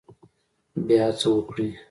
بیا 0.85 1.05
هڅه 1.09 1.27
وکړئ 1.33 1.69